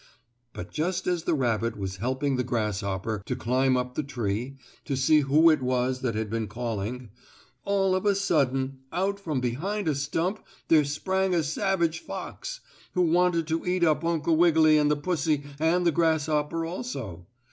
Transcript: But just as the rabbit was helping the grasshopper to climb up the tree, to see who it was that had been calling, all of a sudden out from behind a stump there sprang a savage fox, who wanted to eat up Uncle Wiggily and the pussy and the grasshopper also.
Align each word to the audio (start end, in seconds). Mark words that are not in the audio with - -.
But 0.53 0.71
just 0.71 1.05
as 1.05 1.25
the 1.25 1.35
rabbit 1.35 1.77
was 1.77 1.97
helping 1.97 2.35
the 2.35 2.43
grasshopper 2.43 3.21
to 3.23 3.35
climb 3.35 3.77
up 3.77 3.93
the 3.93 4.01
tree, 4.01 4.57
to 4.85 4.97
see 4.97 5.19
who 5.19 5.51
it 5.51 5.61
was 5.61 6.01
that 6.01 6.15
had 6.15 6.27
been 6.27 6.47
calling, 6.47 7.09
all 7.65 7.93
of 7.93 8.07
a 8.07 8.15
sudden 8.15 8.79
out 8.91 9.19
from 9.19 9.39
behind 9.41 9.87
a 9.87 9.93
stump 9.93 10.43
there 10.69 10.85
sprang 10.85 11.35
a 11.35 11.43
savage 11.43 11.99
fox, 11.99 12.61
who 12.95 13.03
wanted 13.03 13.45
to 13.49 13.63
eat 13.63 13.83
up 13.83 14.03
Uncle 14.03 14.35
Wiggily 14.35 14.75
and 14.79 14.89
the 14.89 14.97
pussy 14.97 15.43
and 15.59 15.85
the 15.85 15.91
grasshopper 15.91 16.65
also. 16.65 17.27